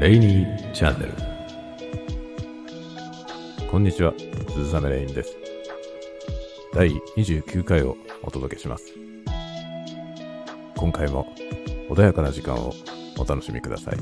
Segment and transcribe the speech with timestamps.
[0.00, 1.12] レイニーチャンネル。
[3.70, 4.14] こんにちは
[4.48, 5.36] 鈴雨レインです。
[6.72, 6.88] 第
[7.18, 8.94] 29回をお届けします。
[10.74, 11.30] 今回も
[11.90, 12.72] 穏やかな時間を
[13.18, 13.96] お楽しみください。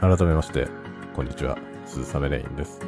[0.00, 0.68] 改めまして、
[1.12, 2.80] こんにちは、鈴雨レインです。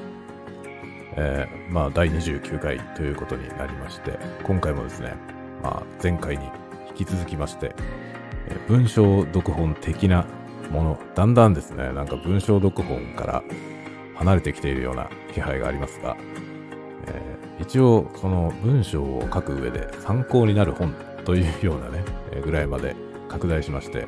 [1.16, 5.16] えー、まあ、第29回ということになりまして、今回もですね、
[5.60, 6.45] まあ、前回に
[6.91, 7.74] 引き続きまして、
[8.46, 10.24] えー文章読本的な
[10.70, 13.42] もの、だんだんですね、なんか文章読本から
[14.14, 16.17] 離れてきているような気配がありますが、
[17.08, 22.95] えー一応、その文章を書く上で参考になる本というようなね、えぐらいまで
[23.28, 24.06] 拡大しまして、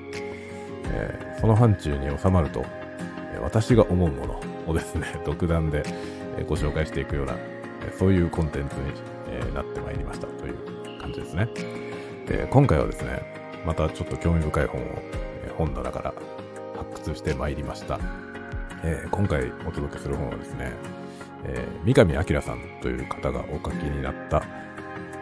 [0.84, 2.64] えーその範疇に収まると、
[3.40, 5.82] 私が思うものをですね、 独断で、
[6.46, 7.36] ご紹介していくような、
[7.98, 11.48] そういうコンテンツに、なってまいりましたという感じですね。
[12.26, 13.22] で今回はですね、
[13.66, 14.84] またちょっと興味深い本を、
[15.56, 16.14] 本棚から
[16.76, 17.98] 発掘してまいりました。
[18.84, 20.72] えー今回お届けする本はですね、
[21.44, 24.42] えー三上明さんという方がお書きになった、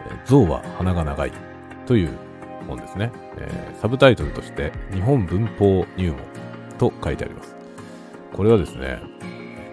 [0.09, 1.31] えー象は鼻が長い
[1.85, 2.09] という
[2.67, 6.19] 本ですね、えーサブタイトルとして日本文法入門
[6.77, 7.60] と書いてあります。
[8.33, 8.99] これはですね、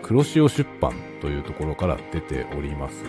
[0.02, 3.04] 黒潮出版というところから出ております。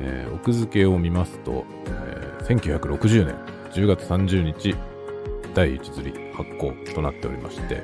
[0.00, 3.36] えー奥付けを見ますと、えー1960年
[3.72, 4.76] 10月30日
[5.54, 7.82] 第1釣り発行となっておりまして、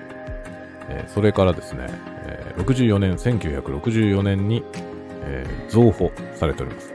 [0.89, 4.63] えーそれからですね、えー64年、1964年に、
[5.23, 6.93] えー増補されております。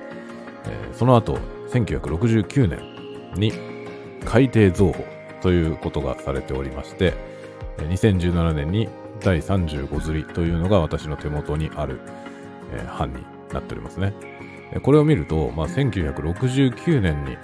[0.66, 1.40] えーその後、
[1.72, 2.80] 1969年
[3.40, 3.52] に
[4.26, 5.04] 改訂増補
[5.42, 7.14] ということがされておりまして、
[7.78, 8.88] 2017年に
[9.26, 12.00] 第35釣りというのが私の手元にある、
[12.72, 14.14] えー版になっておりますね。
[14.84, 17.38] これを見ると、まあ、1969年に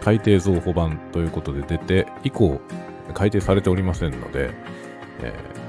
[0.00, 2.60] 改訂増補版ということで出て、以降、
[3.14, 4.50] 改訂されておりませんので、
[5.20, 5.60] えー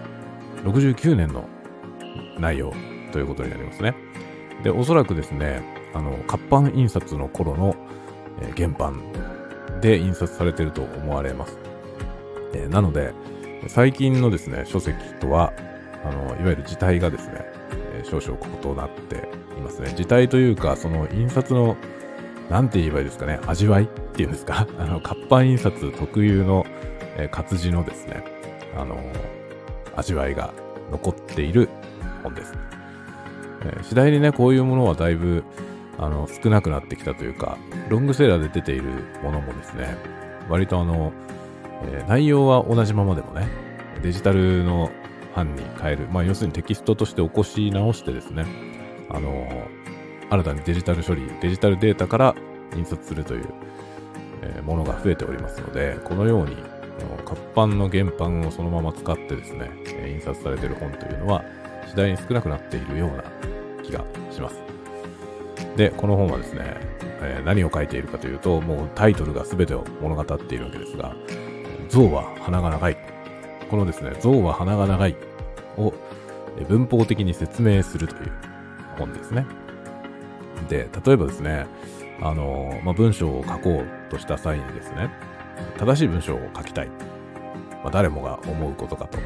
[0.64, 1.48] 69年の
[2.40, 2.72] 内容
[3.12, 3.96] ということになりますね。
[4.64, 7.76] で、おそらくですね、あの、活版印刷の頃の、
[8.42, 9.00] えー原版
[9.80, 11.58] で印刷されていると思われます。
[12.54, 13.14] えーなので、
[13.68, 15.54] 最近のですね、書籍とは、
[16.04, 17.46] あの、いわゆる字体がですね、
[17.94, 19.94] え少々異なっていますね。
[19.96, 21.78] 字体というか、その印刷の、
[22.50, 26.66] なんて言えばいいですかね、味わいっていうんですか、 あの、活版印刷特有の、
[27.18, 28.24] え活字のですね、
[28.76, 28.98] あの
[29.96, 30.54] 味わいが
[30.92, 31.70] 残っている
[32.24, 32.54] 本です。
[33.66, 35.44] え次第にね、こういうものはだいぶ、
[36.00, 37.58] あの、少なくなってきたというか、
[37.90, 38.84] ロングセラーで出ている
[39.22, 39.98] ものもですね、
[40.50, 41.12] 割とあの、
[41.84, 43.48] えー内容は同じままでもね、
[44.02, 44.92] デジタルの
[45.36, 48.46] 版に変える、まあ要するにテキストとして起こし直してですね、
[49.10, 49.48] あの
[50.30, 52.36] 新たにデジタル処理、デジタルデータから
[52.76, 53.46] 印刷するという、
[54.42, 56.56] えーものが増えておりますので、このように、
[57.26, 61.44] 活版の原版をそのまま使ってですね、え印刷されている本というのは、
[61.88, 63.24] 次第に少なくなっているような
[63.84, 64.62] 気がします。
[65.76, 66.78] で、この本はですね、
[67.22, 71.16] え何を書いているかというと、もうタイトルが全てを物語っているわけですが、
[71.92, 72.98] 象は鼻が長い。
[73.70, 75.16] このですね、象は鼻が長い
[75.78, 75.94] を
[76.70, 78.32] 文法的に説明するという
[78.98, 79.46] 本ですね。
[80.70, 81.68] で、例えばですね、
[82.22, 85.10] あのまあ、文章を書こうとした際にですね、
[85.78, 86.88] 正しい文章を書きたい。
[86.88, 89.18] まあ、誰もが思うことかと、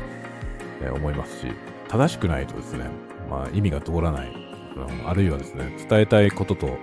[0.82, 1.48] え思いますし、
[1.88, 2.86] 正しくないとですね、
[3.30, 6.78] まあ、意味が通らない、うんあるいはですね、伝えたいことと、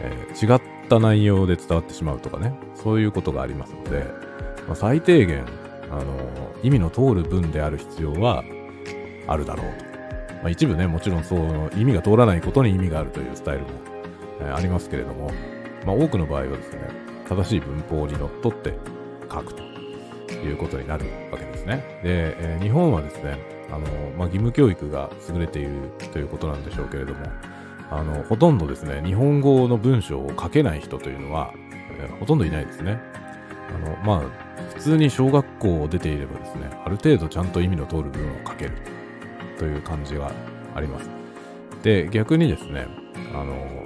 [0.00, 4.29] えー違った内容で伝わってしまうとかね、そういうことがありますので、
[4.66, 5.44] まあ、最低限、
[5.90, 6.04] あの
[6.62, 8.44] 意味の通る文である必要は
[9.26, 9.84] あるだろうと。
[10.42, 13.68] まあ、一部ね、もちろんそう、意味が通らないことに意味があるというスタイルも、
[14.40, 15.30] えーありますけれども、
[15.84, 16.80] まあ、多くの場合はですね、
[17.28, 18.74] 正しい文法にのっとって
[19.30, 19.62] 書くと
[20.32, 22.00] いうことになるわけですね。
[22.02, 23.38] で、えー日本はですね、
[23.70, 23.80] あの、
[24.16, 25.70] まあ、義務教育が優れている
[26.12, 27.20] ということなんでしょうけれども、
[27.90, 31.52] あの、ほとんどですね、日本語の文章を書けない人というのは、
[31.98, 32.98] えーほとんどいないですね。
[33.74, 38.72] あの、まあ、普通に小学校を出ていればですね、ある程度ちゃんと意味の通る文を書ける
[39.58, 40.32] という感じが
[40.74, 41.10] あります。
[41.82, 42.86] で、逆にですね、
[43.34, 43.84] あの、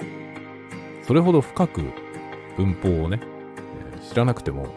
[1.02, 1.82] それほど深く
[2.56, 3.20] 文法をね、
[4.08, 4.68] 知らなくても、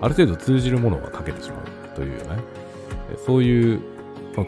[0.00, 2.42] ある程度通じるものが書けてしまうというね、
[3.26, 3.80] そういう、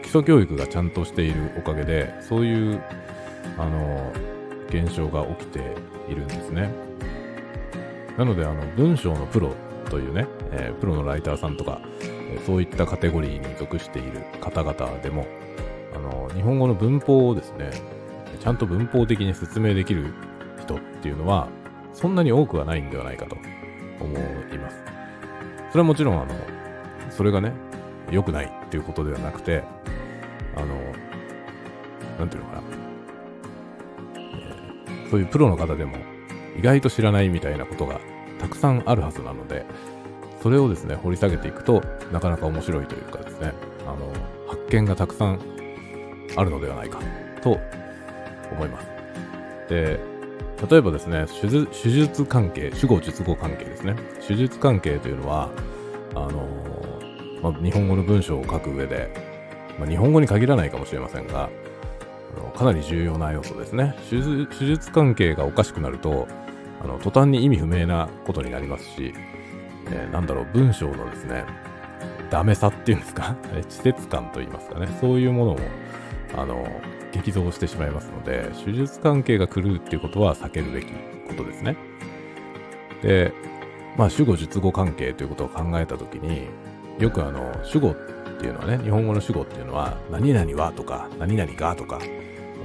[0.01, 2.81] 基礎教育がちゃんとしているおかげで、そういう、
[3.57, 4.11] あの、
[4.69, 5.59] 現象が起きて
[6.09, 6.69] いるんですね。
[8.17, 9.53] なので、あの、文章のプロ
[9.89, 15.25] というね、えー、プロのライターさんとか、えー、そういったカテゴリーに属している方々でも、
[15.95, 17.71] あの、日本語の文法をですね、
[18.39, 20.13] ちゃんと文法的に説明できる
[20.59, 21.47] 人っていうのは、
[21.93, 23.35] そんなに多くはないんではないかと
[23.99, 24.83] 思います。
[25.71, 26.33] それはもちろん、あの、
[27.09, 27.53] それがね、
[28.09, 29.63] 良くないっていうことではなくて、
[30.55, 30.75] あの、
[32.19, 32.63] なんていうのかな、
[34.15, 35.97] えー、そういうプロの方でも
[36.57, 37.99] 意外と知らないみたいなことが
[38.39, 39.65] たくさんあるはずなので、
[40.41, 43.53] それをですね、掘り下げていくと、なかなか面白いというかですね、
[43.85, 44.11] あの、
[44.47, 45.39] 発見がたくさん
[46.35, 46.99] あるのではないか
[47.41, 47.59] と
[48.51, 48.87] 思います。
[49.69, 49.99] で、
[50.69, 51.25] 例えばですね、
[51.71, 53.95] 手術関係、主語術語関係ですね。
[54.27, 55.49] 手術関係というのは、
[56.13, 56.47] あの
[57.41, 59.13] まあ、日本語の文章を書く上で、
[59.79, 61.49] まあ、日本語に限らないかもしれませんが、
[62.37, 64.17] あのかなり重要な要素ですね手。
[64.57, 66.27] 手術関係がおかしくなると、
[66.83, 69.13] あの途端に意味不明なことになりますし、
[69.91, 71.45] えー、なんだろう、文章のですね、
[72.29, 75.59] ダメさっていうんですか、 稚拙感といいますかね、そういうものも、
[76.37, 76.65] あの、
[77.11, 80.87] 激増してしまいますので、手術関係が来るっていうことは避けるべき
[81.27, 81.75] ことですね。
[83.01, 83.33] で、
[83.97, 86.47] まあ、主語、述語関係ということを考えたときに、
[86.99, 87.95] よくあの、主語っ
[88.39, 91.99] ていうのはね、日本語の主語っていうのは、何々はとか、何々がとか、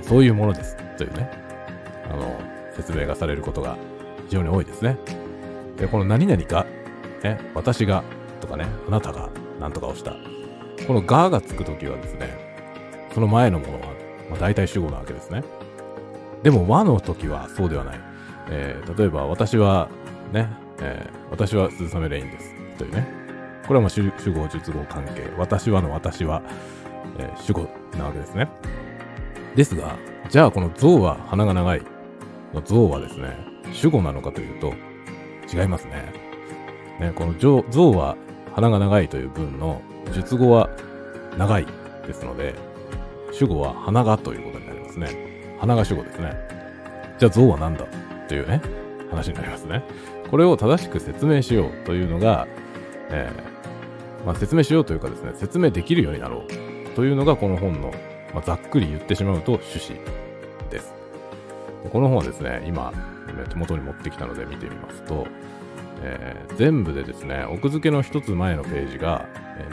[0.03, 1.31] そういうものですというね、
[2.09, 2.39] あの、
[2.77, 3.77] 説明がされることが
[4.27, 4.99] 非常に多いですね。
[5.77, 6.67] で、この何々が、
[7.27, 8.05] ね、私が
[8.41, 9.29] とかね、あなたが
[9.61, 10.15] 何とかをした。
[10.87, 12.29] このががつくときはですね、
[13.13, 13.97] その前のものは
[14.31, 15.43] まあ、大体主語なわけですね。
[16.43, 18.01] でも和の時はそうではない。
[18.51, 19.89] えー、例えば私は
[20.33, 20.49] ね、
[20.81, 22.55] えー、私は鈴雨レインです。
[22.79, 23.07] というね。
[23.67, 25.29] これはまあ主主語、述語関係。
[25.37, 26.43] 私はの私は、
[27.19, 27.69] えー、主語
[27.99, 28.49] なわけですね。
[29.55, 29.97] ですが、
[30.29, 31.83] じゃあこの象は鼻が長い
[32.55, 33.37] の象はですね、
[33.73, 34.73] 主語なのかというと、
[35.53, 36.26] 違いますね。
[37.01, 37.63] ね、この象
[37.93, 38.17] は
[38.55, 39.83] 鼻が長いという文の
[40.13, 40.71] 述語は
[41.37, 41.67] 長い
[42.07, 42.55] ですので、
[43.33, 45.57] 主語は花がということになりますね。
[45.59, 46.33] 花が主語ですね。
[47.19, 47.87] じゃあ象は何だ
[48.29, 48.63] というね、
[49.11, 49.83] 話になりますね。
[50.31, 52.47] これを正しく説明しようというのが、
[53.11, 57.93] えー、まあ、説明しようというかですね、説明できるようになろうというのがこの本の、
[58.35, 60.01] まあ、ざっくり言ってしまうと趣旨
[60.71, 60.95] です。
[61.93, 62.93] この本はですね、今、
[63.49, 65.27] 手元に持ってきたので見てみますと、
[66.03, 69.27] えー、全部でですね、奥付けの一つ前のページが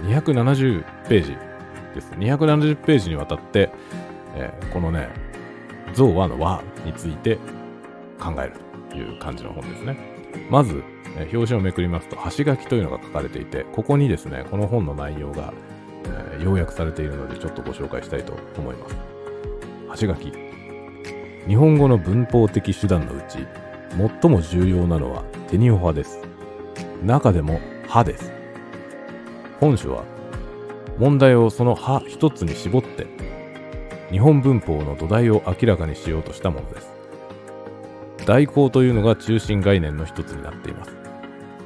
[0.03, 1.37] 270ページ
[1.93, 2.11] です。
[2.11, 3.71] 270ページにわたって、
[4.35, 5.09] えー、このね、
[5.93, 7.37] 象和の和について
[8.19, 8.53] 考える
[8.89, 9.97] という感じの本ですね。
[10.49, 10.83] まず、
[11.17, 15.53] え、表紙をめくりますと、橋書きというのが書かれていて、ここにですね、この本の内容が、
[16.05, 18.95] え、要約されているので、ちょっとご紹介したいと思います。
[20.01, 20.33] 橋書き。
[21.47, 23.45] 日本語の文法的手段のうち、
[24.21, 25.23] 最も重要なのは
[25.53, 26.19] テニオ派です。
[27.03, 28.31] 中でも歯です。
[29.59, 30.03] 本書は
[30.97, 33.05] 問題をその歯一つに絞って、
[34.09, 36.91] 日本文法の土台を明らかにしようとしたものです。
[38.25, 40.91] 代行というのが中心概念の一つになっています。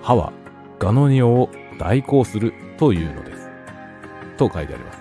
[0.01, 0.33] 歯は、
[0.79, 1.49] ガノニオを
[1.79, 3.49] 代行するというのです。
[4.35, 4.99] と書いてあります。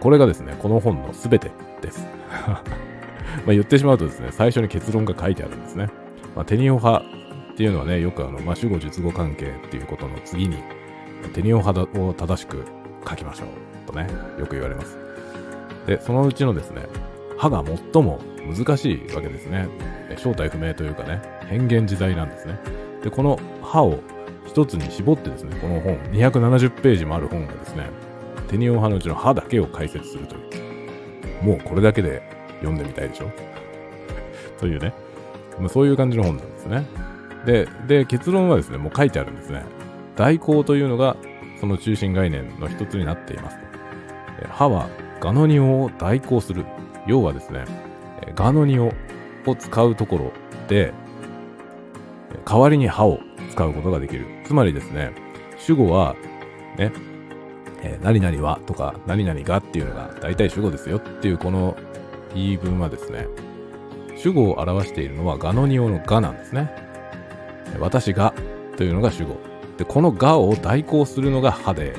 [0.00, 2.04] これがですね、この本のすべてです。
[3.46, 5.88] まあ言ってしまうとですね、最初に結論が書いてあるんですね。
[6.34, 7.15] まあ、テニオ派
[7.56, 10.58] っていうのはね、よくあの、まあ、主語述語関係っていうことの次に、
[11.32, 12.66] テニオ派を正しく
[13.08, 13.48] 書きましょう。
[13.86, 14.06] とね、
[14.38, 14.98] よく言われます。
[15.86, 16.82] で、そのうちのですね、
[17.38, 19.68] 歯が最も難しいわけですね。
[20.18, 22.58] 正体不明というかね、変幻自在なんですね。
[23.02, 24.00] で、この歯を
[24.46, 27.88] 一つに絞ってですね、この本、270ページもある本がですね、
[28.48, 30.38] テニオン派のうちの歯だけを解説するとい
[31.40, 31.42] う。
[31.42, 32.20] もうこれだけで
[32.60, 33.30] 読んでみたいでしょ？
[34.60, 34.92] というね、
[35.58, 36.84] まあ、そういう感じの本なんですね。
[37.46, 39.64] で、で、結論はですね、もう書いてあるんですね。
[40.16, 41.16] 代行というのが
[41.60, 43.58] その中心概念の一つになっています。
[44.50, 44.88] 歯は
[45.20, 46.66] ガノニオを代行する。
[47.06, 47.64] 要はですね、
[48.34, 48.92] ガノニオ
[49.46, 50.32] を使うところ
[50.68, 50.92] で、
[52.44, 54.26] 代わりに歯を使うことができる。
[54.44, 55.12] つまりですね、
[55.56, 56.16] 主語は、
[56.76, 56.92] ね、
[57.82, 61.76] えー、何々はとか、何々がっていうのが大体主語ですよっていうこの
[62.34, 63.26] 言い分はですね、
[64.16, 66.85] 主語を表しているのはガノニオのがなんですね。
[67.78, 68.34] 私が
[68.76, 69.36] というのが主語。
[69.76, 71.94] で、このがを代行するのが歯で、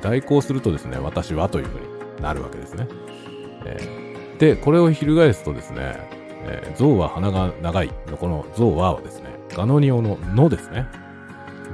[0.00, 1.80] 代行するとですね、私はというふう
[2.16, 2.88] になるわけですね。
[3.64, 5.96] えー、で、これを翻すとですね、
[6.44, 10.86] えー、象は鼻が長いのこの象ははですね、ガノニオののですね。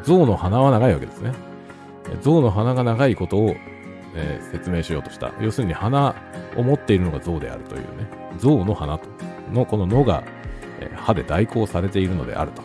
[0.04, 1.32] 象の鼻は長いわけですね。
[2.22, 3.54] 象の鼻が長いことを、
[4.14, 5.32] えー、説明しようとした。
[5.40, 6.14] 要するに鼻
[6.56, 8.08] を持っているのが象であるというね。
[8.38, 9.08] 象の鼻と
[9.52, 10.22] のこののが、
[10.80, 12.62] えー、歯で代行されているのであると。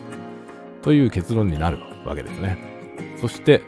[0.84, 2.58] という結論になるわけですね。
[3.18, 3.62] そして、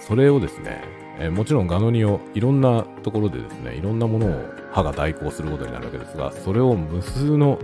[0.00, 0.82] それをですね、
[1.18, 7.58] え、もちろんガノニをいろんなところでですね、いろんなものを歯が代行することになるわけですが、それを無数の、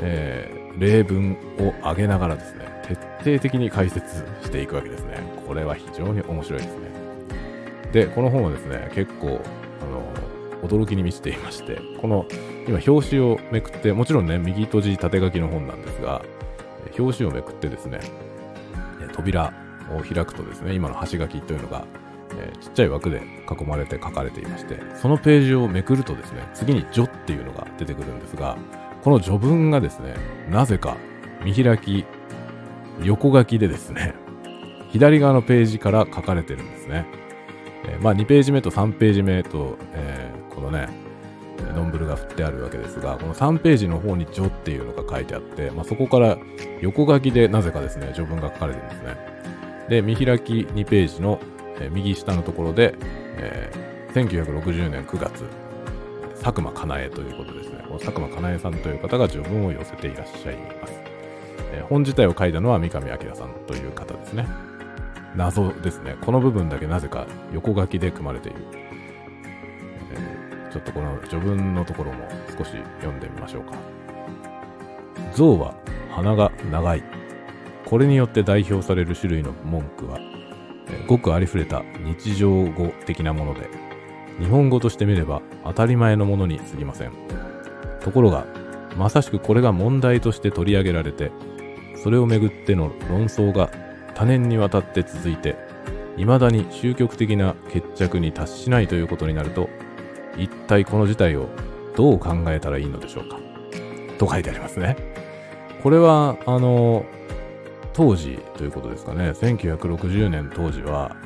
[0.00, 2.66] えー、例文を挙げながらですね、
[3.22, 5.18] 徹底的に解説していくわけですね。
[5.46, 6.90] これは非常に面白いですね。
[7.92, 9.40] で、この本はですね、結構、
[9.80, 12.26] あの、驚きに満ちていまして、この、
[12.66, 16.22] 今、表紙をめくって、もちろんね、右閉じ縦書きの本なんですが、
[16.98, 18.00] 表紙をめくってですね、
[19.14, 19.52] 扉
[19.90, 21.84] を開くとですね、今の端書きというのが、
[22.38, 28.56] えー、ちっちゃい枠で囲まれて書かれていまして、そのページをめくるとですね、次に序っていうのが出てくるんですが、
[29.02, 30.14] この序文がですね、
[30.50, 30.96] なぜか
[31.44, 32.04] 見開き、
[33.02, 34.14] 横書きでですね、
[34.90, 37.06] 左側のページから書かれてるんですね。
[37.84, 41.01] えー、まあ2ページ目と3ページ目と、えー、このね、
[41.72, 46.38] ノンブルが振ってあるわけですが、この3ページの方に序っていうのが書いてあって、まあ、そこから
[46.80, 49.16] 横書きでなぜかですね、序文が書かれてるんですね。
[49.88, 51.40] で、見開き2ページの、
[51.80, 52.94] えー、右下のところで、
[53.36, 55.44] えー、1960年9月、
[56.40, 57.84] 佐久間かなえということですね。
[57.86, 60.92] この佐久間かなえさんという方が序文を寄せていらっしゃいます。
[61.72, 64.46] えー、本自体を書いたのは三上明さんという方ですね。
[65.36, 66.16] 謎ですね。
[66.20, 68.81] この部分だけなぜか横書きで組まれている。
[70.72, 72.26] ちょっとこの序文のところも
[72.56, 73.74] 少し読んでみましょうか。
[75.34, 75.74] 象は
[76.10, 77.02] 鼻が長い。
[77.84, 80.18] これによって代表される種類の文句は、
[81.06, 83.68] ごくありふれた日常語的なもので、
[84.38, 87.12] 日本語として見れば当たり前のものに過ぎません。
[88.00, 88.46] ところが、
[88.96, 91.32] まさしくこれが問題として取り上げられて、
[92.02, 93.70] それをめぐっての論争が
[94.14, 95.56] 多年にわたって続いて、
[96.16, 99.68] 未だに終局的な決着に達しないということになると、
[100.36, 101.48] 一体この事態を
[101.96, 103.38] どう考えたらいいのでしょうか？
[104.18, 104.96] と書いてありますね。
[105.82, 107.04] これは、あの、
[107.92, 109.30] 当時ということですかね。
[109.30, 111.16] 1960年当時は、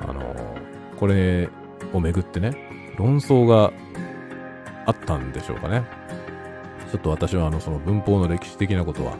[0.00, 0.34] あの、
[0.98, 1.48] これ
[1.92, 3.72] をめぐってね、論争が
[4.86, 5.84] あったんでしょうかね。
[6.90, 9.16] ちょっと私はあの、その文法の歴史的なことは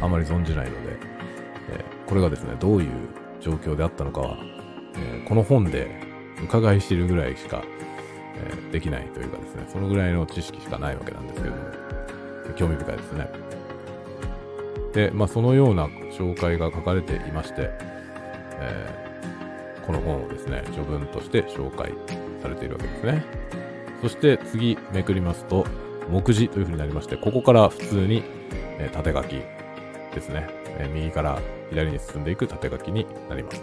[0.00, 0.96] あまり存じないので、
[1.70, 2.90] え、これがですね、どういう
[3.40, 4.36] 状況であったのかは、
[4.96, 5.90] え、この本で
[6.42, 7.62] 伺い知るぐらいしか
[8.38, 11.62] えー、できないというかですね、そのぐらいの知識しかないわけなんですけども、
[12.56, 13.30] 興味深いですね。
[14.92, 17.70] で、まあ、そのような紹介が書かれていまして、
[18.60, 21.92] えー、この本をですね、序文として紹介
[22.42, 23.24] されているわけですね。
[24.00, 25.66] そして次めくりますと、
[26.08, 28.22] 目次というふうになりまして、ここから普通に、
[28.78, 29.42] えー、縦書き
[30.14, 30.46] ですね、
[30.78, 31.38] えー、右から
[31.70, 33.62] 左に進んでいく縦書きになります。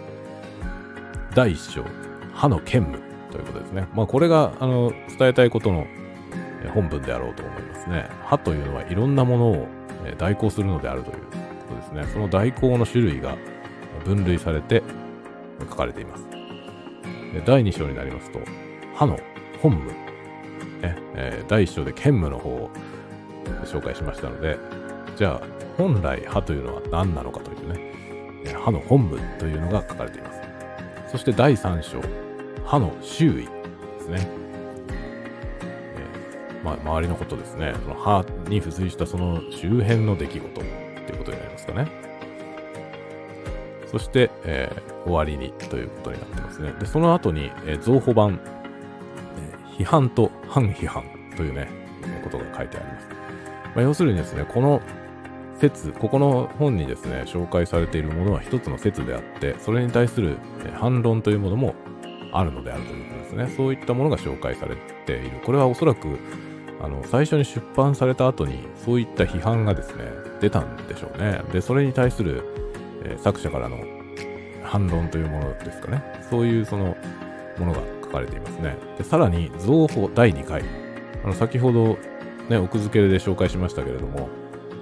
[1.34, 1.84] 第1章、
[2.32, 3.05] 歯の兼務。
[3.36, 3.86] ということですね。
[3.94, 5.86] まあ、これが、あの、伝えたいことの
[6.74, 8.08] 本文であろうと思いますね。
[8.24, 9.68] 歯というのはいろんなものを
[10.18, 11.20] 代行するのであるというこ
[11.68, 12.04] とですね。
[12.12, 13.36] その代行の種類が
[14.04, 14.82] 分類されて
[15.60, 16.24] 書かれています。
[17.44, 18.40] 第2章になりますと、
[18.94, 19.18] 歯の
[19.60, 19.86] 本文。
[19.88, 22.70] ねえ、第1章で兼務の方を
[23.64, 24.58] 紹介しましたので、
[25.16, 30.40] じゃあ、本来歯というのは何なのかというね、歯の本文というのが書かれています。
[31.12, 32.00] そして第3章、
[32.66, 33.42] 歯の周囲で
[34.00, 34.28] すね。
[34.90, 37.74] えー、まあ、周りのことですね。
[37.80, 40.64] その歯に付随したその周辺の出来事っ
[41.06, 41.88] ていうことになりますかね。
[43.86, 46.72] そして、えー、終わりにということになってますね。
[46.80, 48.40] で、その後に、えー、造法版、
[49.78, 51.04] え、批判と反批判
[51.36, 51.68] というね、
[52.24, 53.08] ことが書いてあります。
[53.76, 54.82] まあ、要するにですね、この
[55.60, 60.36] 説、ここの本にですね、紹介されているものは一つの説であって、それに対する
[60.74, 61.74] 反論というものも
[62.38, 63.54] あるのであるということですね。
[63.56, 64.76] そういったものが紹介され
[65.06, 65.40] ている。
[65.44, 66.18] これはおそらく、
[66.82, 70.04] あの、最初に出版された後に、そういった批判がですね、
[70.40, 71.40] 出たんでしょうね。
[71.52, 72.44] で、それに対する、
[73.04, 73.78] えー、作者からの
[74.62, 76.02] 反論というものですかね。
[76.28, 76.96] そういうその、
[77.58, 78.76] ものが書かれていますね。
[78.98, 80.62] で、さらに、造法第2回。
[81.24, 81.96] あの、先ほど、
[82.50, 84.28] ね、奥付けで紹介しましたけれども、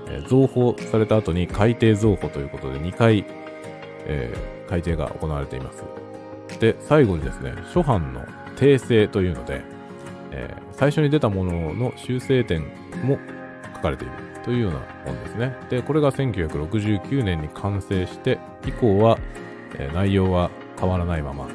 [0.09, 3.25] えー、造法された後に改訂造法ということで2回、
[4.07, 6.04] えー、改訂が行われています。
[6.59, 8.25] で、最後にですね、初版の
[8.57, 9.63] 訂正というので、
[10.31, 12.63] えー、最初に出たものの修正点
[13.03, 13.19] も
[13.77, 14.13] 書かれている
[14.45, 15.57] というような本ですね。
[15.71, 19.19] で、これが1969年に完成して、以降は、
[19.79, 21.49] えー、内容は変わらないまま、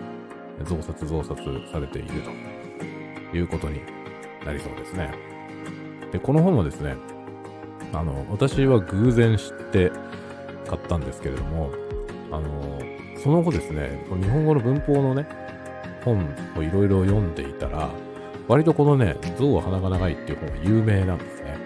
[0.66, 1.36] 増刷増刷
[1.72, 2.10] されている
[3.32, 3.82] ということに
[4.46, 5.12] なりそうですね。
[6.12, 6.96] で、この本はですね、
[7.94, 9.92] あの、私は偶然知って
[10.68, 11.72] 買ったんですけれども、
[12.32, 12.80] あの、
[13.22, 15.28] その後ですね、日本語の文法のね、
[16.04, 16.18] 本
[16.58, 17.90] をいろいろ読んでいたら、
[18.48, 21.58] 割とこのね、象は鼻が長いっていう本が有名なんですね。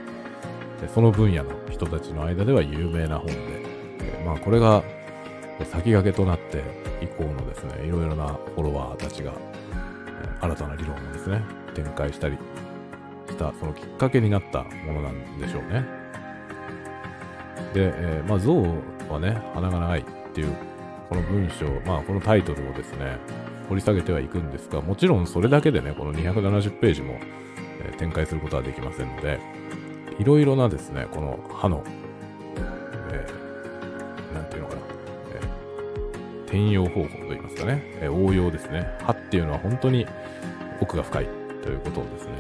[0.81, 4.83] でその分野の人たちの間では有名な本で、でまあこれが、
[5.71, 6.63] 先駆けとなって
[7.01, 9.33] 以降のですね、いろいろなフォロワーたちが、
[10.41, 11.41] 新たな理論をですね、
[11.73, 12.37] 展開したり
[13.29, 15.85] した、そのきっかけになったものなんでしょうね。
[17.73, 18.61] で、えー、まあ、象
[19.09, 20.55] はね、鼻が長いっていう、
[21.13, 23.19] この文章、まあ、このタイトルをですね、
[23.69, 27.19] 掘り下げてはいくんですが、もちろんそれだけでね、この270ページも、
[27.85, 29.39] え、展開することはできませんので、
[30.17, 31.83] いろいろなですね、この歯の、
[33.11, 34.81] えー、なんていうのかな、
[35.35, 38.87] えー、転用方法といいますかね、えー、応用ですね。
[39.03, 40.07] 歯っていうのは本当に
[40.81, 41.27] 奥が深い
[41.61, 42.31] ということをですね、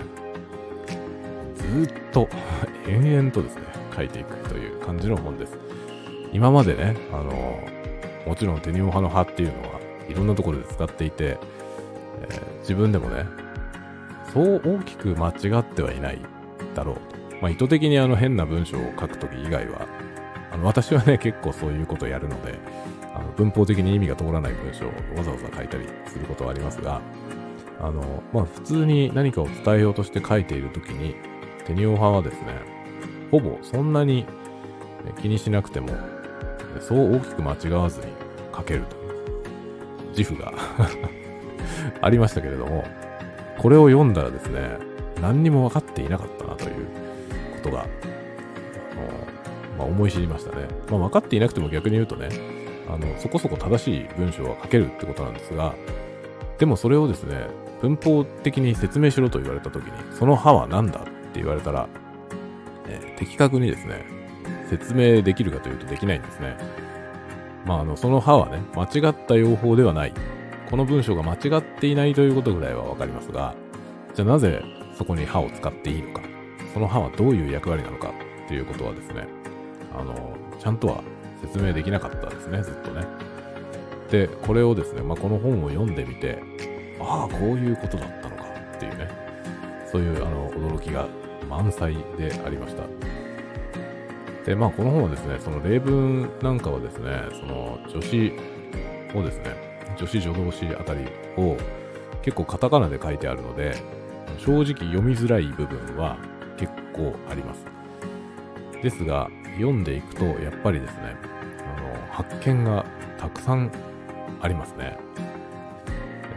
[1.85, 2.27] ずっと
[2.89, 3.61] 延々とですね、
[3.95, 5.59] 書いていくという感じの本です。
[6.31, 7.72] 今までね、あの
[8.25, 11.37] もちろんテニオ派の歯っていうのはいろんなところで使っていて、
[12.21, 13.25] えー、自分でもね、
[14.33, 16.19] そう大きく間違ってはいない
[16.75, 17.01] だろうと。
[17.41, 19.87] まあ、意図的にあの変な文章を書くとき以外は、
[20.51, 22.57] あの私はね、結構そういうことをやるので、
[23.13, 27.01] あの文法的に意味が通らない文章をわざわざ書いたりすることはありますが、
[27.79, 31.15] あの、まあ、普通に何かを伝えようとして書いているときに、
[31.65, 32.61] テニオ派はですね、
[33.29, 34.25] ほぼそんなに
[35.21, 35.89] 気にしなくても、
[36.81, 38.07] そう大きく間違わずに
[38.55, 39.03] 書けると
[40.17, 40.53] 自負が
[42.01, 42.85] ありましたけれども、
[43.57, 44.77] これを読んだらですね、
[45.21, 46.85] 何にも分かっていなかったなという
[47.63, 47.85] ことが、
[49.77, 50.67] まあ、思い知りましたね。
[50.89, 52.29] まあ、分かっていなくても逆に言うとね、
[52.89, 55.73] あの、そこそこ正しい文章は書けるってことなんですが、
[56.59, 57.47] でもそれをですね、
[57.81, 61.87] 文法的に説明しろと言われた時に、その歯は何だって言われたら、
[62.87, 64.05] え、的確にですね、
[64.77, 66.57] 説明できるかというとできないんですね。
[67.65, 70.13] まあ、あの、その歯はね、間違った用法ではない。
[70.69, 73.53] この文章が間違っていないということぐらいはわかりますが、
[74.15, 74.63] じゃあなぜ
[74.97, 76.21] そこに歯を使っていいのか、
[76.73, 78.11] その歯はどういう役割なのか
[78.45, 79.27] っていうことはですね、
[79.95, 81.03] あの、ちゃんとは
[81.41, 83.05] 説明できなかったですね、ずっとね。
[84.09, 86.41] で、これをですね、まあ、この本を読んでみて、
[86.99, 88.43] ああ、こういうことだったのか
[88.75, 89.09] っていうね、
[89.91, 91.07] そういうあの驚きが
[91.49, 92.83] 満載でありました。
[94.45, 98.33] で、まあ、この本はですね、その例文なんかはですね、その助詞
[99.15, 99.55] をですね、
[99.97, 101.05] 助詞助動詞あたり
[101.37, 101.57] を
[102.21, 103.75] 結構カタカナで書いてあるので、
[104.37, 106.17] 正直読みづらい部分は
[106.57, 107.65] 結構あります。
[108.81, 111.15] ですが、読んでいくと、やっぱりですね、
[111.77, 112.85] あの、発見が
[113.17, 113.71] たくさん
[114.41, 114.97] ありますね。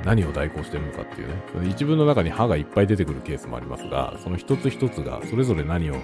[0.04, 1.34] 何を代行してるのかっていうね。
[1.52, 5.96] その一文の中に歯がいっぱい出てくるケースもありますが、その一つ一つがそれぞれ何を、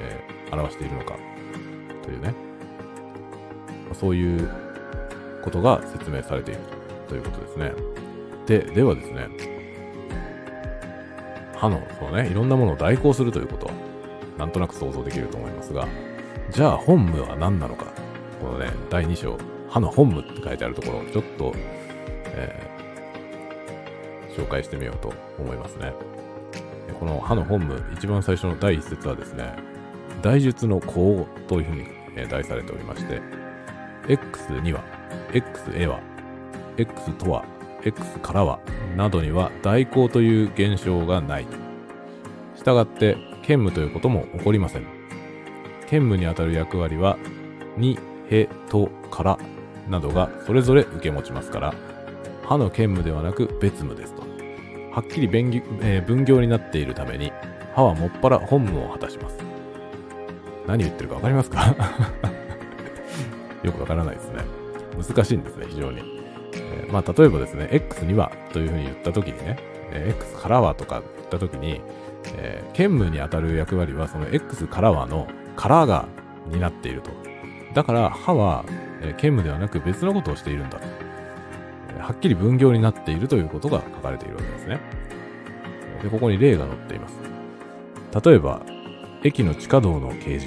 [0.00, 1.18] えー、表しているのか
[2.02, 2.34] というね、
[3.94, 4.48] そういう
[5.42, 6.60] ことが説明されている
[7.08, 7.72] ということですね。
[8.46, 9.28] で、ではですね、
[11.56, 13.66] 歯の、そのね、いろんなものを代行するということ。
[13.66, 13.72] は、
[14.38, 15.86] なんとなく想像できると思いますが、
[16.50, 17.86] じゃあ本務は何なのか、
[18.40, 19.38] このね、第2章、
[19.68, 21.52] 歯の本務って書いてあるところをちょっと、
[22.26, 25.92] えー、紹介してみようと思いますね。
[26.98, 29.54] この歯の本務、一番最初の第1節はですね、
[30.22, 33.20] 大術の項というふうに、え題されておりまして、
[34.08, 34.84] X には、
[35.32, 36.00] X へは、
[36.76, 37.44] X とは、
[37.84, 38.60] X からは、
[38.96, 41.56] などには代行という現象がないと。
[42.56, 44.82] したがって、兼務ということも起こりません。
[45.88, 47.18] 兼務にあたる役割は、
[47.76, 47.98] に、
[48.30, 49.38] へ、と、から、
[49.88, 51.74] などがそれぞれ受け持ちますから、
[52.44, 54.22] 歯の兼務ではなく別務ですと。
[54.92, 57.32] はっきり分,、えー、分業になっているために、
[57.74, 59.51] 歯はもっぱら本務を果たします。
[60.66, 61.74] 何言ってるか分かりますか？
[63.62, 64.44] よくわからないですね。
[64.96, 66.00] 難しいんですね、非常に。
[66.54, 69.56] えー、まあ、例えばですね、X にはというふうに言ったときにね、
[69.92, 71.80] えー、X からはとか言ったときに、
[72.36, 76.06] えー、兼務に当たる役割は、その X からはのからが
[76.50, 77.10] 担っていると。
[77.74, 78.64] だから、歯は、
[79.00, 80.84] え、兼務ではなく別のことをしているんだと。
[82.00, 84.80] はっきり分業になっているということが書かれているわけですね。
[86.02, 87.14] で、ここに例が載っています。
[88.28, 88.60] 例えば、
[89.24, 90.46] 駅の地下道の掲示。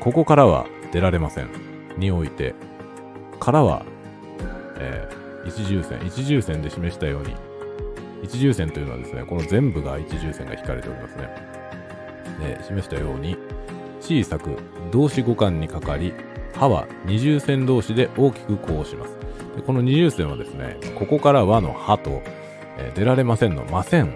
[0.00, 1.48] ここからは出られません。
[1.96, 2.54] において、
[3.38, 3.84] からは、
[4.78, 7.34] えー、一重線、一重線で示したように、
[8.22, 11.28] 一重線というのはですね、この全部が一重線が引かれておりますね。
[12.38, 13.36] で、示したように、
[14.00, 14.56] 小さく
[14.90, 16.12] 動詞互換にかかり、
[16.54, 19.16] 歯は二重線同士で大きくこうします。
[19.56, 22.22] でこの二重線はですね、ここからはの歯と、
[22.78, 24.12] えー、出られませんのません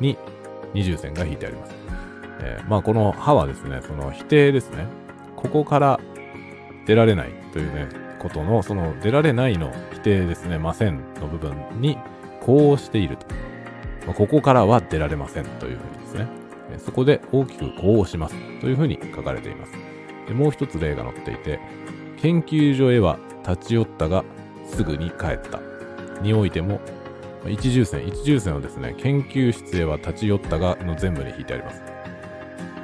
[0.00, 0.18] に
[0.74, 1.81] 二重線が引いてあります。
[2.42, 4.86] えー、まあこの歯はですね、その否定ですね。
[5.36, 6.00] ここから
[6.86, 11.98] 出られないというね、ことの、その出られないの否定ですね、ませんの部分に
[12.40, 13.26] こうしていると。
[14.06, 16.26] まあ、ここからは出られませんというふうにですね。
[16.78, 19.72] そこで大きくこうしますというふうに書かれています。
[20.26, 21.60] でもう一つ例が載っていて、
[22.20, 24.24] 研究所へは立ち寄ったが
[24.64, 25.60] すぐに帰った
[26.22, 26.80] においても
[27.48, 31.82] 一重線一重線をですね研究室へは立ち寄ったがの全部に引いてあります、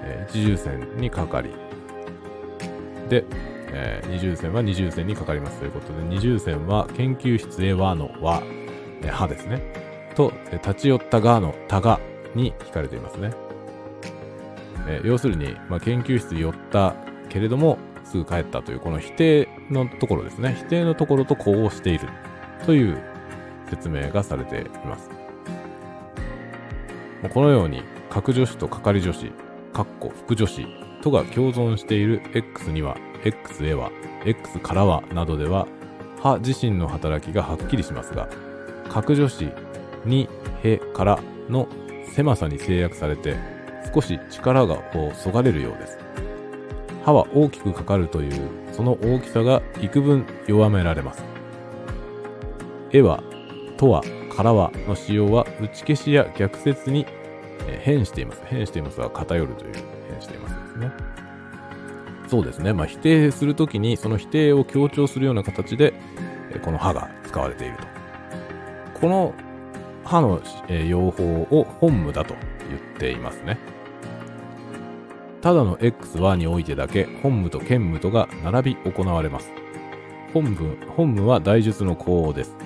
[0.09, 1.51] え、一重線にかかり。
[3.09, 3.25] で、
[3.71, 8.42] えー、二重線は二重線にかかりますということで二重線は研究室へはのは、
[9.03, 9.88] えー、はですね。
[10.14, 12.01] と、え立ち寄ったがのたが
[12.35, 13.31] に引かれていますね、
[14.88, 16.94] え要するに、まあ、研究室寄った
[17.29, 20.57] けれどもすぐ帰ったというこの否定のところですね。
[20.59, 22.09] 否定のところと呼応している
[22.64, 22.99] という
[23.71, 25.11] 説明がされています。
[27.33, 29.33] このように核助詞と係助詞
[29.72, 30.66] 括弧副助詞
[31.02, 33.90] とが共存している X には X へは
[34.24, 35.66] X からはなどでは
[36.20, 38.28] 歯自身の働きがはっきりしますが
[38.88, 39.48] 核助詞
[40.04, 40.28] に
[40.62, 41.68] へからの
[42.14, 43.37] 狭さに制約されて
[43.94, 45.98] 少し力がをそがれるようです。
[47.04, 51.24] 歯は大きくかかるというその大きさが幾分弱められます。
[52.92, 53.22] 絵は
[53.76, 54.02] とは
[54.35, 57.07] からはの使用は打ち消しや逆説に
[57.68, 58.42] え変しています。
[58.46, 59.72] 変していますは偏るという
[60.11, 60.92] 変していますですね。
[62.28, 62.72] そうですね。
[62.72, 65.94] まあ否定するときにその否定を強調するような形で
[66.62, 69.00] この歯が使われていると。
[69.00, 69.35] この
[70.04, 72.35] 歯のえ用法を本務だと
[72.68, 73.59] 言っていますね。
[75.40, 79.52] ただの X はにおいてだけ本務と兼務とが並び行われます。
[80.35, 82.57] 本文本務は大術の項応です。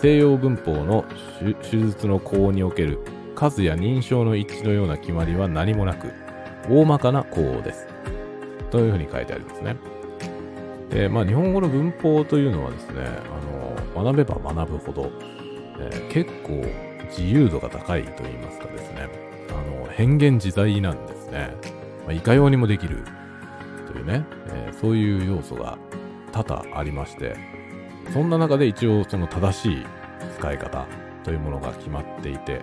[0.00, 1.04] 西洋文法の
[1.62, 3.00] 手術の項における
[3.36, 6.12] 数や認証の一致のような決まりは何もなく、
[6.68, 7.86] 大まかな項です。
[8.70, 9.76] というふうに書いてありますね。
[10.90, 13.02] で、まあ、日本語の文法というのはですね、
[13.94, 15.12] あの、学べば学ぶほど、
[15.78, 16.64] えー、結構
[17.10, 19.08] 自由度が高いと言いますかですね、
[19.50, 21.54] あの、変幻自在なんですね。
[22.06, 23.02] まあ、いかようにもできる
[23.86, 25.78] というね、えー、そういう要素が
[26.32, 27.36] 多々ありまして、
[28.12, 29.86] そんな中で一応その正しい
[30.38, 30.86] 使い方
[31.24, 32.62] というものが決まってい、て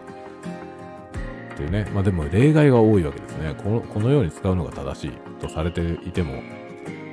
[1.64, 3.56] いうね、まあでも例外が多いわけですね。
[3.64, 6.42] このこのように使うのが正しいとされていても、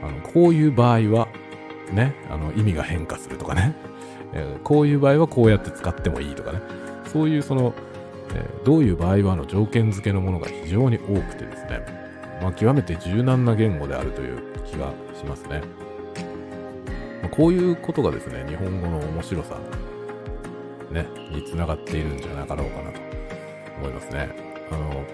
[0.02, 1.28] あのこういう場合は、
[1.92, 3.74] ね、あの意味が変化するとかね、
[4.32, 6.60] えー、こういう場合はこうやって使ってもいいとかね、
[7.06, 7.74] そういうその、
[8.34, 11.84] えー、どういう場合はの条件付けのものが非常に多くてですね、
[12.42, 15.62] まあ、極めて柔軟な言語であるという気がしますね。
[17.22, 19.56] まあ、こういうことがですね、日本語の面白さ、
[20.90, 23.09] ね、につながっているんじゃなかろうかなと。
[23.80, 24.28] 思いますね。
[24.70, 25.04] あの、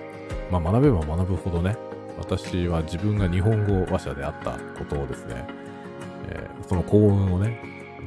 [0.50, 1.76] まあ、学べば学ぶほどね、
[2.18, 5.44] 私は自分が日本語話者であったことをですね、
[6.28, 7.60] えー、その幸運をね、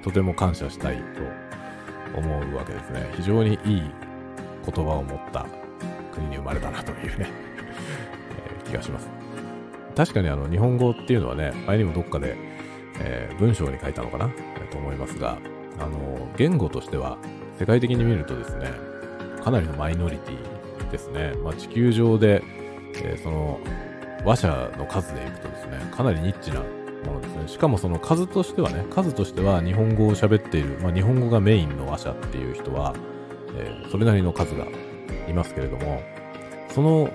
[0.04, 3.10] とても感謝したいと思うわけですね。
[3.16, 3.84] 非常にいい
[4.66, 5.46] 言葉を持った
[6.12, 7.30] 国に生まれたなというね
[8.60, 9.10] えー、気がします。
[9.96, 12.36] 確かにあの日本語っていうのはね、前にもどっかで、
[13.02, 15.38] えー、文章に書いたのかな、えー、と思いますが、
[15.78, 17.18] あの、言語としては
[17.58, 18.89] 世界的に見るとですね、
[19.44, 21.34] かなりのマイノリティですね。
[21.44, 22.44] まあ、地球上で、
[22.96, 23.60] えー、その、
[24.26, 26.62] 話者の数でいくとですね、かなりニッチな
[27.06, 27.48] ものですね。
[27.48, 32.94] しかもその数としてはね、数としては日本語を喋っている、まあ、日本語がメインの話者っていう人は、
[33.56, 34.66] えー、それなりの数が
[35.28, 36.02] いますけれども、
[36.70, 37.10] その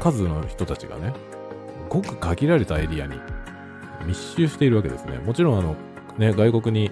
[0.00, 1.12] 数の人たちがね、
[1.88, 3.14] ごく限られたエリアに
[4.06, 5.18] 密集しているわけですね。
[5.18, 5.76] もちろんあの、
[6.18, 6.90] ね、外国に、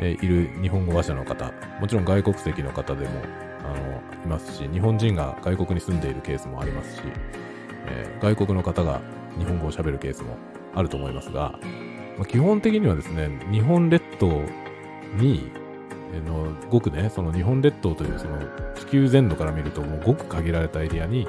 [0.00, 3.20] え、いる日本語話者の方、もちろん外国籍の方でも
[3.74, 7.02] あのいますし、日本人が外国に住んでいるケースもありますし、
[7.86, 9.00] えー、外国の方が
[9.38, 10.36] 日本語を喋るケースも
[10.74, 11.58] あると思いますが、
[12.16, 14.42] まあ、基本的にはですね、日本列島
[15.16, 15.50] に、
[16.26, 18.38] のごくね、その日本列島というその
[18.74, 21.28] 地球全土から見るともうごく限られたエリアに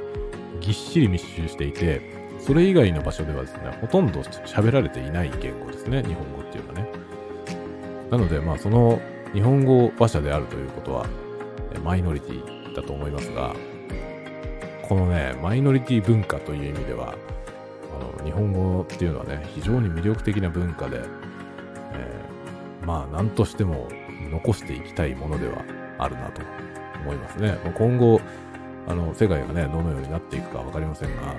[0.62, 2.02] ぎっしり密集していて、
[2.40, 6.90] それ以外の場所ではですね、ほとんど喋られていない言語ですね、日本語っていうのはね。
[8.10, 9.00] なので、まあ、その
[9.34, 11.06] 日本語話者であるということは、
[11.84, 13.56] マイノリティだと思いますが、
[14.88, 17.16] このね、マイノリティ文化という意味では、
[17.96, 21.02] あの日本語っていうのはね、非常に魅力的な文化で、
[21.94, 23.88] えー、まあ、なんとしても
[24.32, 25.64] 残していきたいものでは
[25.98, 26.42] あるなと
[27.04, 27.58] 思いますね。
[27.76, 28.20] 今後、
[28.88, 31.36] あの、世界がね、どのようになっていくかわかりませんが、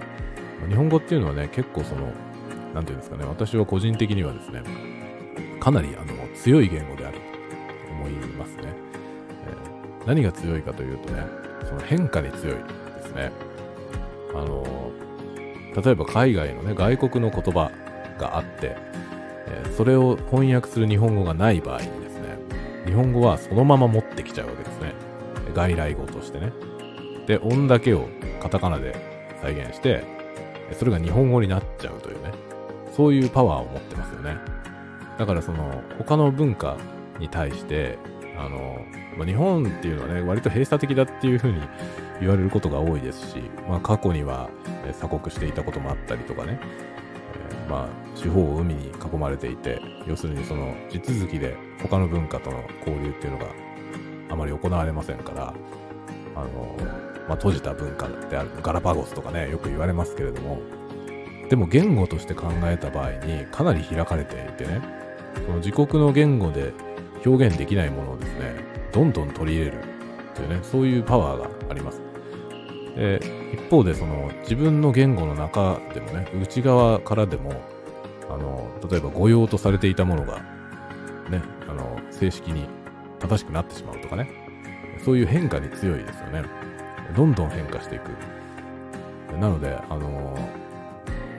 [0.68, 2.12] 日本語っていうのはね、結構その、
[2.74, 4.62] なんていうんですかね、私は個人的にはですね、
[5.58, 6.96] かなりあの強い言語
[10.10, 11.24] 何が強いかというとね、
[11.64, 12.62] その変化に強いで
[13.04, 13.30] すね。
[14.34, 14.90] あの、
[15.84, 17.70] 例えば海外のね、外国の言葉
[18.18, 18.76] があって、
[19.46, 22.38] え、それを翻訳する日本語がない場合にですね、
[22.86, 24.94] 日本語はそのまま持ってきちゃうわけですね。
[25.54, 26.52] 外来語としてね。
[27.28, 28.08] で、音だけを
[28.42, 28.96] カタカナで
[29.40, 30.02] 再現して、
[30.72, 32.32] それが日本語になっちゃうというね、
[32.96, 34.34] そういうパワーを持ってますよね。
[35.18, 36.76] だからその、他の文化
[37.20, 37.96] に対して、
[38.36, 38.84] あの、
[39.16, 41.60] まあ、日本っていうのはね、割と閉鎖的だっていうふうに
[42.20, 44.50] 言われることが多いですし、まあ、過去には
[44.92, 53.46] 鎖国していたこともあったりとかね、えー、まあ、四方を海に囲まれていて、要するにその地続きで他の文化との交流っていうのが
[54.30, 55.54] あまり行われませんから、
[56.36, 56.76] あの、
[57.28, 60.60] まあ、閉じた文化である、ガラパゴスとかね、よく言われますけれども、
[61.48, 64.80] でも言語として考えた場合にかなり開かれていてね、
[65.34, 66.72] その自国の言語で
[67.26, 69.78] 表現できないものをですね、どんどん取り入れる
[70.34, 72.00] というね、そういうパワーがあります。
[72.96, 73.20] で
[73.52, 77.52] 一方でその自分の言語の中でもね、内側からでも、
[78.28, 80.38] あの、例えば御用とされていたものが、
[81.30, 82.66] ね、あの、正式に
[83.18, 84.30] 正しくなってしまうとかね、
[85.04, 86.44] そういう変化に強いですよね。
[87.16, 88.10] どんどん変化していく。
[89.38, 90.36] なので、あの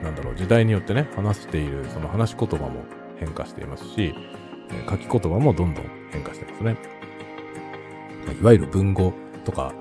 [0.02, 2.84] なんだろう、時代によってね、話しているその話し言葉も
[3.18, 4.14] 変化していますし、
[4.88, 6.76] 書き言葉もどんどん変化してますね。
[8.26, 9.12] まいわゆる文語
[9.44, 9.72] とか、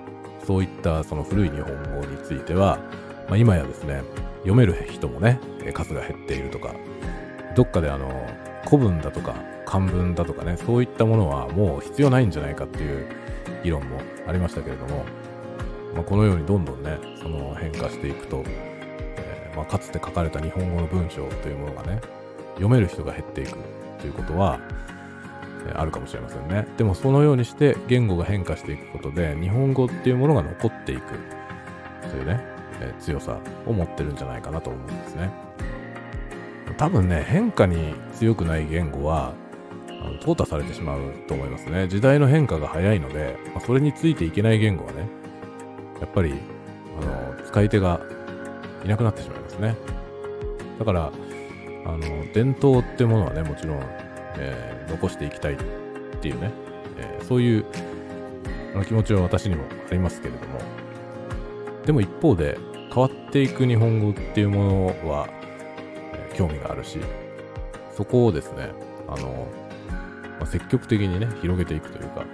[0.46, 2.80] そういったその古い日本語については、
[3.28, 4.04] まあ、今やですね、
[4.40, 5.40] 読める人もね、
[5.74, 6.74] 数が減っているとか、
[7.56, 8.10] どっかであの、
[8.66, 13.08] 古文だとか漢文だとかね、そういったものはもう必要ないんじゃないかっていう
[13.64, 15.06] 議論もありましたけれども、
[15.96, 22.02] まあ、このようにどんどんね、その変化していくと、えー、まあ、かつて書かれた日本語の文章というものがね、
[22.56, 23.58] 読める人が減っていく
[24.00, 24.60] ということは、
[25.74, 26.68] あるかもしれませんね。
[26.78, 31.14] でもそのようにして言語が変化していくことで、日本語っていうものが残っていく
[32.10, 32.40] というね、
[32.82, 35.32] え、強さを持ってるんじゃないかなと思うんですね。
[36.78, 39.34] 多分ね、変化に強くない言語は、
[39.90, 41.88] あの淘汰されてしまうと思いますね。
[41.88, 45.08] 時代の変化が早いので、まあ、それについていけない言語はね、
[46.00, 46.34] やっぱり、
[47.00, 47.06] あ
[47.40, 48.02] の、使い手が
[48.84, 49.76] いなくなってしまいますね。
[50.80, 51.12] だから、
[51.86, 52.00] あの、
[52.34, 53.80] 伝統ってものはね、もちろん、
[54.38, 55.58] えー、残していきたいっ
[56.22, 56.52] ていうね、
[56.98, 57.66] えー、そういう
[58.86, 60.60] 気持ちは私にもありますけれども、
[61.86, 62.58] でも一方で、
[62.94, 65.30] 変わっていく日本語っていうものは、
[66.14, 67.00] えー、興味があるし、
[67.96, 68.72] そこをですね、
[69.08, 69.48] あの、
[70.40, 72.26] まあ、積極的にね、広げていくというか、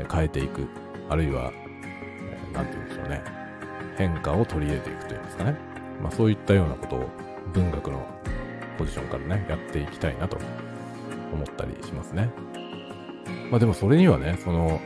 [0.00, 0.66] えー、変えていく、
[1.08, 3.22] あるいは、えー、なんて言うんでしょうね、
[3.96, 5.56] 変化を取り入れていくというんですかね。
[6.02, 7.08] まあそういったようなことを
[7.54, 8.04] 文学の
[8.76, 10.36] ポジションからね、やっていきたいなと
[11.32, 12.30] 思ったりしますね。
[13.50, 14.80] まあでもそれにはね、その、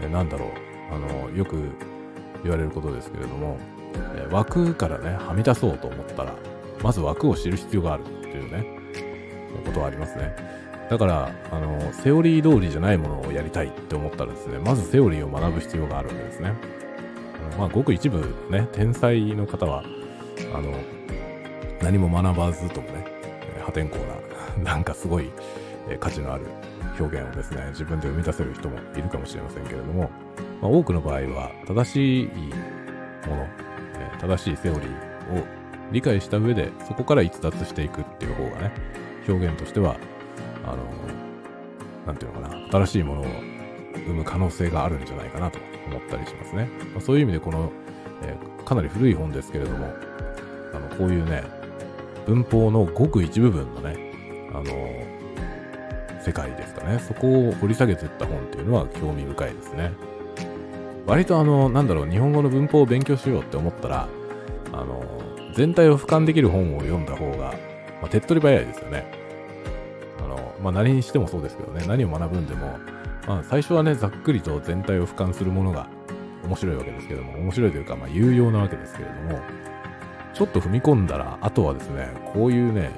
[0.00, 0.48] えなんだろう、
[0.94, 1.70] あの、よく
[2.42, 3.58] 言われることですけれども、
[4.16, 6.34] え枠からね、はみ出そうと思ったら、
[6.82, 8.66] まず枠を知る必要があるっていうね、
[9.64, 10.34] ことはありますね。
[10.90, 16.52] だから、あの、セオリー通りじゃないものをやりたいって思ったらですね、まずセオリーを学ぶ必要があるわけですね。
[17.58, 19.84] まあ、ごく一部ね、天才の方は、
[20.54, 20.72] あの、
[21.82, 23.06] 何も学ばずともね、
[23.62, 23.98] 破天荒
[24.64, 25.30] な、 なんかすごい、
[25.88, 26.44] え価値のある
[26.98, 30.10] 表現をですね、自分で生み出せる人もいるかもしれませんけれども、
[30.60, 32.26] まあ、多くの場合は正しい
[33.26, 33.46] もの、
[33.98, 35.44] え正しいセオリーを
[35.92, 38.72] 理解した上で、そこから逸脱していくっていう方がね、
[39.28, 39.96] 表現としては、
[40.64, 40.78] あの、
[42.06, 43.24] なんていうのかな、新しいものを
[44.06, 46.68] 生む可能性があるんじゃないかなと思ったりしますね。
[46.92, 47.70] まあ、そういう意味でこの、
[48.22, 49.86] えー、かなり古い本ですけれども、
[50.74, 51.42] あの、こういうね、
[52.26, 53.96] 文法のごく一部分のね、
[54.52, 54.64] あの、
[56.22, 56.98] 世界ですかね。
[57.00, 59.92] そこを掘り下げていった本っていうのは興味深いですね。
[61.06, 64.08] 割とあの、なんだろう、日本語の文法を勉強しようって思ったら、
[64.72, 65.02] あの、
[65.54, 67.54] 全体を俯瞰できる本を読んだ方が、
[68.00, 69.04] まあ、手っ取り早いですよね。
[70.18, 72.78] あの、まあ、何にしてもそうですけどね、何を学ぶんでも、
[73.26, 75.88] まあ、最初はね、ざっくりと全体を俯瞰するものが
[76.44, 79.40] 面白いわけですけども、面白いというか、まあ、有用なわけですけれども、
[80.34, 82.90] ちょっと踏み込んだら、あとはですね、こういうね、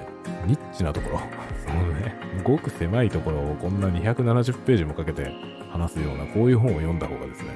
[0.46, 1.20] ニッチなところ、
[1.66, 5.32] そのね、ごく狭いところをこんな270ページもかけて
[5.70, 7.48] 話すような、こういう本を読んだ方がですね、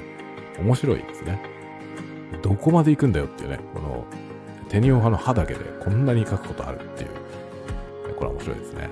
[0.59, 1.41] 面白いですね。
[2.43, 4.05] どこまで行くんだよっていうね、この、
[4.69, 7.11] テニオ派の歯だけでこんなに書くことあるっていう、
[8.15, 8.91] これは面白いですね。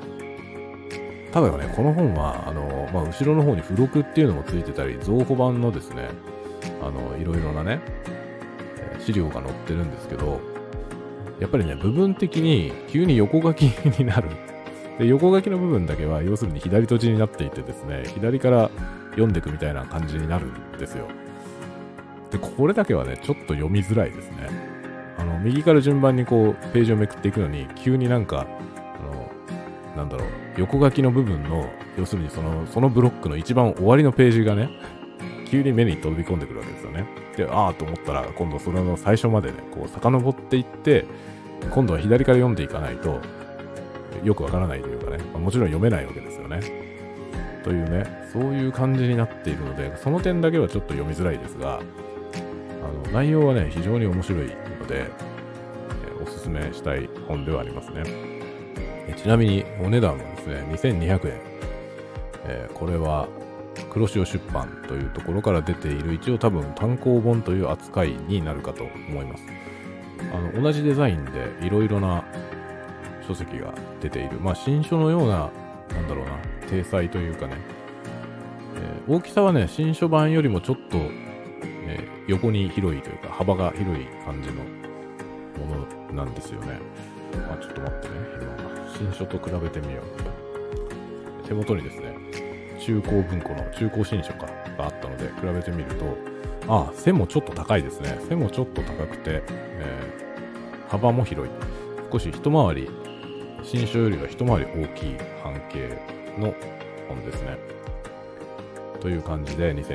[1.32, 6.08] ただね、この本は、あの、まあ、後ろの方に付録っていうのもついてたり、増補版のですね、
[6.80, 7.80] あの、いろいろなね、
[9.00, 10.40] 資料が載ってるんですけど、
[11.40, 13.64] やっぱりね、部分的に急に横書き
[13.98, 14.28] になる。
[14.98, 18.70] で、横書きの部分だけは、要するに左閉じになっていてですね、左から
[19.10, 21.06] 読んでいくみたいな感じになるんですよ。
[22.30, 24.48] で、これだけはね、ちょっと読みづらいですね。
[25.18, 28.46] あの、右から順番にこう、ページをめくっていくのに、急になんか、
[28.76, 29.30] あの、
[29.96, 31.68] なんだろう、横書きの部分の、
[31.98, 34.70] 要するにその、そのブロックの一番終わりのページがね、
[35.48, 37.06] 急に目に飛び込んでくるわけですよね。
[37.36, 41.04] で、ああと思ったら、今度それの最初までね、こう、遡っていって、
[41.70, 43.20] 今度は左から読んでいかないと、
[44.24, 46.60] よくわからないというかね、まあもちろん読めないわけですよね。
[47.62, 55.10] というね、そういう感じになっているので、その点だけはちょっと読みづらいですが、あの内容はね、非常に面白いので、え
[56.22, 58.04] おすすめしたい本ではありますね。
[59.16, 61.40] ちなみにお値段はですね、2200円。
[62.44, 63.28] えーこれは
[63.96, 69.44] 黒潮出版というところから出ている一応多分単行本という扱いになるかと思います。
[70.34, 72.22] あの同じデザインでいろいろな
[73.26, 75.50] 書籍が出ている、まあ、新書のような、
[75.94, 76.32] なんだろうな、
[76.68, 77.56] 体裁というかね、
[78.76, 80.98] えー大きさはね、新書版よりもちょっと、
[81.62, 84.56] えー横に広いというか、幅が広い感じの
[85.64, 86.78] ものなんですよね。
[87.50, 91.48] あ、ちょっと待ってね、今、新書と比べてみよう。
[91.48, 92.05] 手元にですね、
[92.86, 94.46] 中高文庫の中高新書か
[94.78, 96.16] があったので、比べてみると、
[96.68, 98.18] あ、背もちょっと高いですね。
[98.28, 100.26] 背もちょっと高くて、えー
[100.88, 101.52] 幅も広い。
[102.12, 102.88] 少し一回り、
[103.62, 105.88] 新書よりは一回り大きい半径
[106.38, 106.54] の
[107.08, 107.58] 本ですね。
[109.00, 109.92] という感じで2200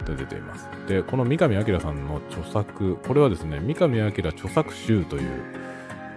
[0.00, 0.68] 円で出ています。
[0.86, 5.42] で、この三上明さんの著作、これはですね、三上明著作集という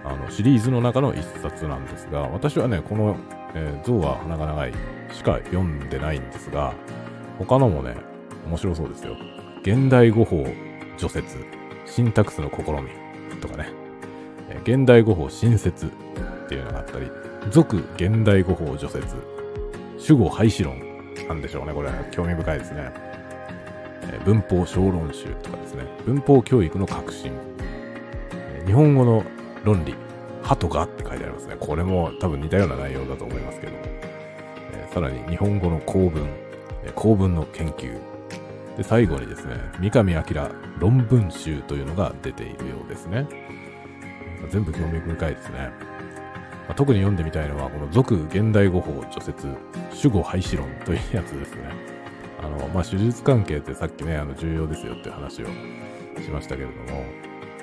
[0.04, 3.16] あのシリーズの中の一冊なんですが、私はね、この、
[3.54, 4.72] えー象は鼻が長い
[5.12, 6.74] しか読んでないんですが、
[7.38, 7.94] 他のもね、
[8.46, 9.16] 面白そうですよ。
[9.62, 10.46] 現代語法
[10.96, 11.38] 除説、
[11.86, 13.68] シンタクスの試みとかね、
[14.50, 15.90] えー現代語法新説っ
[16.48, 17.10] ていうのがあったり、
[17.50, 19.16] 続現代語法除説、
[19.98, 20.78] 主語廃止論
[21.28, 21.90] なんでしょうね、これ。
[22.10, 22.90] 興味深いですね。
[24.12, 27.32] えー文法小論集とかですね、文法教育の革新、
[28.32, 29.24] えー日本語の
[29.64, 29.94] 論理、
[30.48, 31.56] はとがって書いてありますね。
[31.60, 36.26] これも多分似たような内容だと思いますけども、えーさらに日本語の構文、
[36.84, 38.00] えー構文の研究、
[38.78, 40.22] で、最後にですね、三上明
[40.78, 43.26] 論文集というのが出ているようですね。
[44.48, 45.70] 全部興味深いですね。
[46.66, 49.54] まあ特に読んでみたいのは、この続現代語法除説、
[49.92, 51.64] 主語廃止論というやつですね。
[52.40, 55.46] あの、まあ、手術関係ってさっきね、あの、重要ですよって話を
[56.22, 57.04] しましたけれども、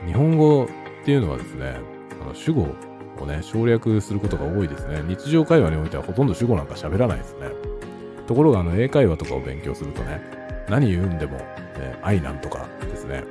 [0.06, 0.68] 日本語っ
[1.04, 2.68] ていうのはですね、あの主語
[3.20, 5.02] をね、省略することが多いですね。
[5.08, 7.50] 日常会話においてはほとんど主語なんか喋らないですね。
[8.28, 10.22] ところが、あの、英会話とかを勉強するとね、
[10.70, 11.38] 何言うんでも、
[11.78, 13.24] え愛なんとかですね、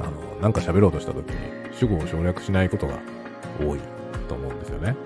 [0.00, 1.36] あの、なんか喋ろうとした時に
[1.72, 2.98] 主語を省略しないことが
[3.60, 3.80] 多い
[4.28, 4.96] と思うんですよね。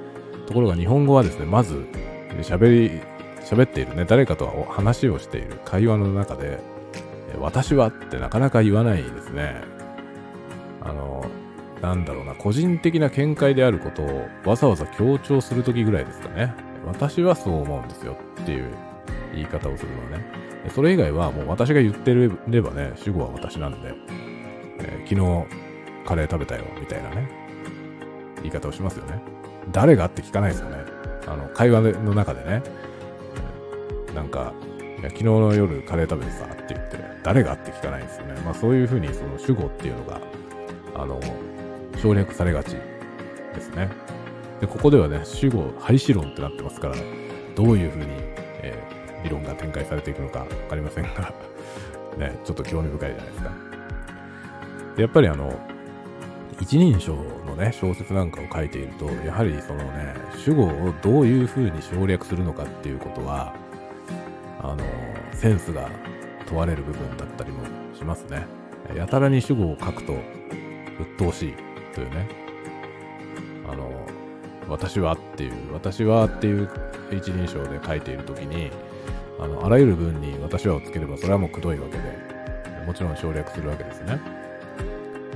[0.46, 1.87] ところが日本語はですね、まず、
[2.42, 3.00] 喋り、
[3.42, 6.61] 喋っているね、誰かとお話をしている会話の中で、
[7.38, 9.61] 私はってなかなか言わないですね。
[10.80, 11.24] あの、
[11.80, 16.54] なんだろうな、個人的な見解であることをわざわざ強調するときぐらいですかね。
[16.86, 18.70] 私はそう思うんですよっていう
[19.34, 20.24] 言い方をするのはね。
[20.74, 23.94] それ以外はもう私が言ってればね、主語は私なんで、
[24.78, 25.60] えー昨日
[26.06, 27.28] カレー食べたよみたいなね、
[28.36, 29.20] 言い方をしますよね。
[29.70, 30.78] 誰がって聞かないですよね。
[31.26, 32.62] あの、会話の中でね、
[34.08, 34.52] えーなんか、
[34.98, 38.34] いや昨日の夜カレー食べてさって言って、誰がって聞かないんですよね。
[38.44, 40.20] まあそういうふうにその主語っていうのが、
[40.94, 41.20] あの、
[42.00, 42.76] 省略されがち
[43.54, 43.90] ですね。
[44.60, 46.96] で、ここではね、主語廃止論ってなってますから、
[47.54, 48.06] どういうふうに、
[48.62, 51.32] えー理論が展開されていくのかわかりませんが、
[52.16, 53.50] ね、ちょっと興味深いじゃないですか。
[54.96, 55.58] で、やっぱりあの、
[56.60, 63.54] 一人称のね、小説なんかを書いていると、やはりそのね、主語をどういうふうに省略するのかっていうことは、
[64.62, 64.78] あの、
[65.32, 65.88] センスが
[66.46, 67.60] 問われる部分だったりも
[67.94, 68.46] しますね。
[68.94, 70.14] やたらに主語を書くと、
[71.00, 71.54] 鬱陶しい
[71.94, 72.29] というね、
[73.70, 73.90] あの、
[74.68, 76.68] 私はっていう、私はっていう
[77.12, 78.70] 一人称で書いているときに、
[79.38, 84.20] あの、あらゆる文に私はをつければ、それはもうくどいわけで、もちろん省略するわけですね。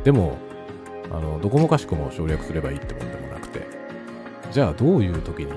[0.04, 0.36] でも、
[1.10, 3.66] あの、どこもかしこも省略すればいいってもんでもなくて、
[4.52, 5.52] じゃあどういう時に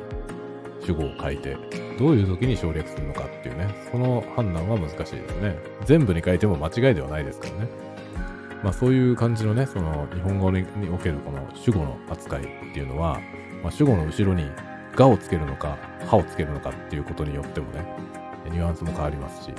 [0.81, 1.57] 主語を書いて、
[1.99, 5.57] どういう時に省略するのかっていうね、その判断は難しいですね。
[5.85, 7.86] 全部に書いても間違いではないですからね。
[8.63, 12.43] まあそういう感じのね、その日本語におけるこの主語の扱いっ
[12.73, 13.19] ていうのは、
[13.63, 14.49] まあ、主語の後ろに
[14.95, 17.85] がをつけるのか、はをつけるのかっていうことによってもね、
[18.51, 19.53] ニュアンスも変わりますし、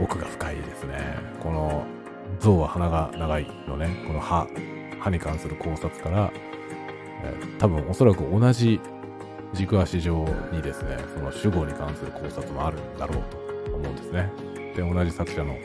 [0.00, 1.18] 奥が深いですね。
[1.42, 1.86] この
[2.40, 4.46] 象は鼻が長いのね、この歯、
[5.00, 6.32] 歯に関する考察から、
[7.22, 8.80] え多分おそらく同じ
[9.52, 13.22] 軸足上にですね、その主語に関する考察もあるんだろう
[13.70, 14.30] と思うんですね。
[14.76, 15.56] で、同じ作者の、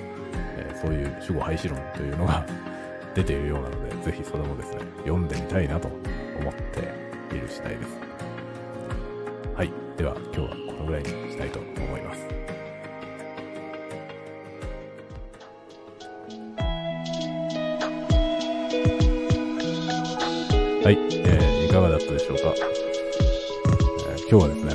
[0.82, 2.46] そういう主語廃止論というのが
[3.16, 5.88] 出ているようなので、 ぜひそれもですね、読んでみたいなと
[6.40, 7.98] 思っている次第です。
[9.56, 9.72] はい。
[9.98, 12.26] では、今日はこのぐらいにしたいと思います。
[20.84, 20.98] はい。
[21.12, 22.54] えー、2かがだったでしょうか？
[24.12, 24.74] えー今日はですね、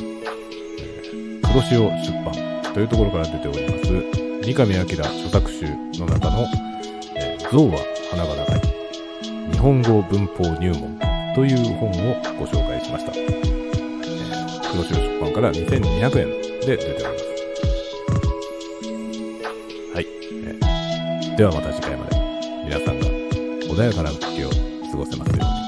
[0.81, 5.65] えー黒潮出版というところから出ております、三上明著作集
[5.99, 6.47] の中の、
[7.17, 7.79] えー象は
[8.11, 8.61] 花が長い、
[9.53, 10.99] 日本語文法入門
[11.35, 11.93] という本を
[12.39, 13.13] ご紹介しました。
[13.17, 13.35] えー
[14.71, 16.27] 黒潮出版から2200円
[16.61, 17.25] で出ております。
[19.95, 20.07] はい。
[20.07, 22.17] えーではまた次回まで、
[22.67, 24.51] 皆さんが穏やかな月を
[24.91, 25.64] 過ごせますように。